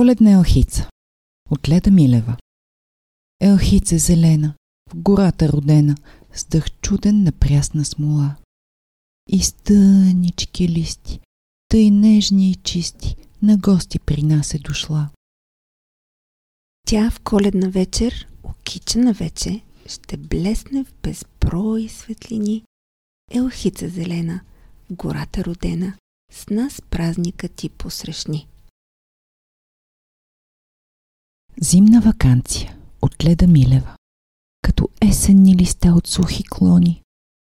[0.00, 0.90] Коледна елхица
[1.50, 2.36] от Леда Милева
[3.40, 4.54] Елхица зелена,
[4.90, 5.96] в гората родена,
[6.32, 8.36] с дъх чуден на прясна смола.
[9.28, 11.20] И стънички листи,
[11.68, 15.10] тъй нежни и чисти, на гости при нас е дошла.
[16.86, 22.64] Тя в коледна вечер, окичена вече, ще блесне в безброй светлини.
[23.30, 24.40] Елхица зелена,
[24.90, 25.94] в гората родена,
[26.32, 28.46] с нас празника ти посрещни.
[31.58, 33.96] Зимна вакансия от Леда Милева
[34.62, 37.02] Като есенни листа от сухи клони,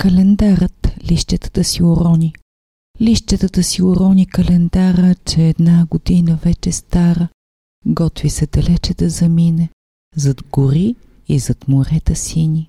[0.00, 2.32] календарът лищетата си урони.
[3.00, 7.28] Лищетата си урони календара, че една година вече стара,
[7.86, 9.68] готви се далече да замине,
[10.16, 10.96] зад гори
[11.28, 12.68] и зад морета сини.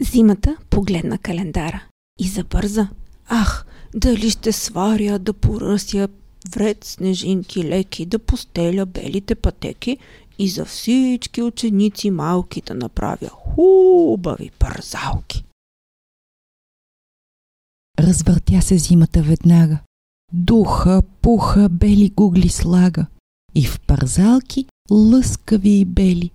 [0.00, 1.84] Зимата погледна календара
[2.18, 2.88] и забърза.
[3.26, 6.08] Ах, дали ще сваря да поръся
[6.50, 9.98] вред снежинки леки, да постеля белите пътеки
[10.38, 15.44] и за всички ученици малки да направя хубави парзалки.
[17.98, 19.78] Развъртя се зимата веднага.
[20.32, 23.06] Духа, пуха, бели гугли слага.
[23.54, 26.30] И в парзалки лъскави и бели.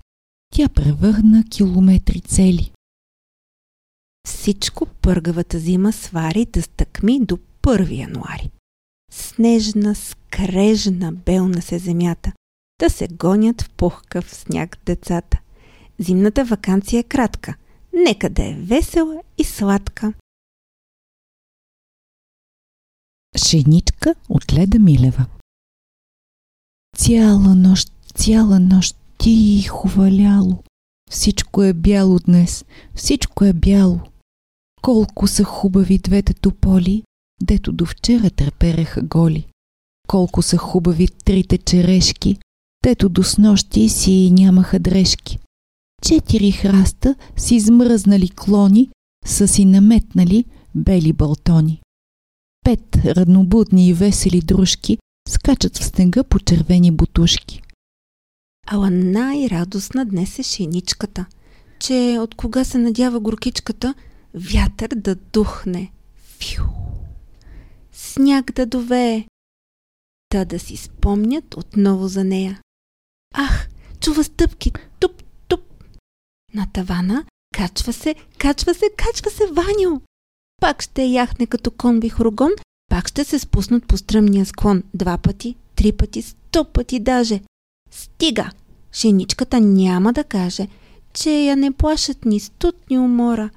[0.53, 2.71] Тя превърна километри цели.
[4.27, 8.49] Всичко пъргавата зима свари да стъкми до 1 януари.
[9.11, 12.31] Снежна, скрежна, белна се земята.
[12.79, 15.41] Да се гонят в пухкав сняг децата.
[15.99, 17.55] Зимната вакансия е кратка.
[17.93, 20.13] Нека да е весела и сладка.
[23.37, 25.25] Шеничка от Леда Милева
[26.97, 30.63] Цяла нощ, цяла нощ тихо валяло.
[31.11, 33.99] Всичко е бяло днес, всичко е бяло.
[34.81, 37.03] Колко са хубави двете тополи,
[37.41, 39.47] дето до вчера трепереха голи.
[40.07, 42.37] Колко са хубави трите черешки,
[42.83, 45.39] дето до снощи си нямаха дрежки.
[46.01, 48.89] Четири храста с измръзнали клони,
[49.25, 51.81] са си наметнали бели балтони.
[52.65, 54.97] Пет раднобудни и весели дружки
[55.29, 57.61] скачат в снега по червени бутушки.
[58.67, 61.25] Ала най-радостна днес е шеничката,
[61.79, 63.93] че от кога се надява горкичката,
[64.33, 65.91] вятър да духне.
[66.39, 66.86] Фю!
[67.99, 69.27] Сняг да довее.
[70.29, 72.61] Та да си спомнят отново за нея.
[73.33, 73.67] Ах,
[73.99, 75.61] чува стъпки, туп, туп.
[76.53, 77.25] На тавана
[77.55, 80.01] качва се, качва се, качва се Ваню.
[80.61, 82.51] Пак ще яхне като кон вихрогон,
[82.89, 87.41] пак ще се спуснат по стръмния склон два пъти, три пъти, сто пъти даже.
[87.91, 88.51] Стига!
[88.93, 90.67] Женичката няма да каже,
[91.13, 93.49] че я не плашат ни студ, ни умора.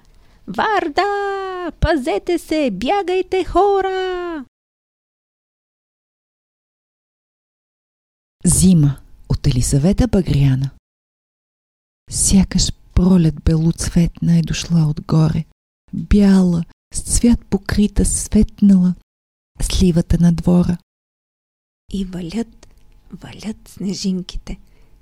[0.46, 1.49] Варда!
[1.72, 2.70] Пазете се!
[2.72, 4.44] Бягайте, хора!
[8.44, 8.96] Зима
[9.28, 10.70] от Елисавета Багряна
[12.10, 15.44] Сякаш пролет белоцветна е дошла отгоре,
[15.92, 16.64] бяла,
[16.94, 18.94] с цвят покрита, светнала,
[19.60, 20.78] сливата на двора.
[21.92, 22.68] И валят,
[23.12, 24.58] валят снежинките.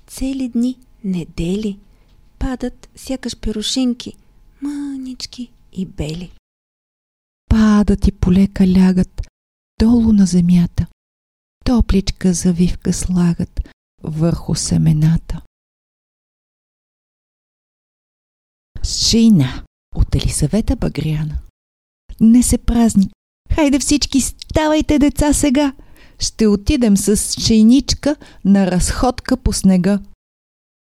[0.06, 1.78] Цели дни, недели,
[2.38, 4.12] падат сякаш перушинки,
[4.62, 6.30] мънички и бели.
[7.58, 9.26] Падат и полека лягат
[9.80, 10.86] долу на земята.
[11.64, 13.60] Топличка завивка слагат
[14.02, 15.40] върху семената.
[18.84, 19.64] Шина
[19.96, 21.38] от Елисавета Багряна.
[22.20, 23.12] Днес е празник.
[23.54, 25.72] Хайде всички, ставайте деца сега!
[26.18, 30.00] Ще отидем с шейничка на разходка по снега.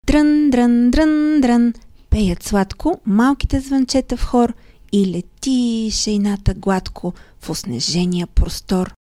[0.06, 1.74] Дрън, дрън, дрън, дрън,
[2.10, 4.54] пеят сладко малките звънчета в хор
[4.92, 8.94] и лети шейната гладко в оснежения простор.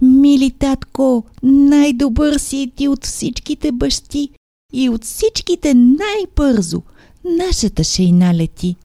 [0.00, 4.30] Мили татко, най-добър си ти от всичките бащи
[4.72, 6.82] и от всичките най-бързо.
[7.24, 8.76] Нашата шейна лети.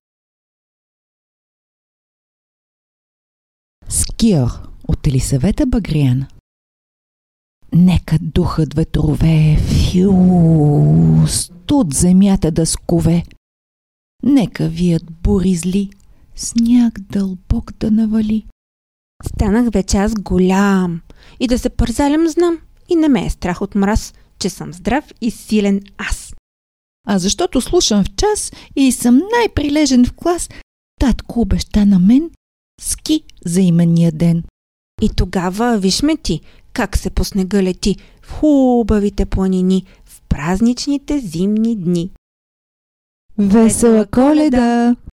[3.89, 4.49] Скиор
[4.87, 6.27] от Елисавета Багряна
[7.73, 13.23] Нека духът ветрове, фю, студ земята да скове.
[14.23, 15.89] Нека вият бури зли,
[16.35, 18.45] сняг дълбок да навали.
[19.25, 21.01] Станах вече аз голям
[21.39, 22.57] и да се пързалям знам
[22.89, 26.33] и не ме е страх от мраз, че съм здрав и силен аз.
[27.07, 30.49] А защото слушам в час и съм най-прилежен в клас,
[30.99, 32.31] татко обеща на мен
[32.81, 34.43] ски за имения ден.
[35.01, 36.41] И тогава виж ме ти,
[36.73, 42.11] как се по снега лети в хубавите планини в празничните зимни дни.
[43.37, 44.95] Весела коледа!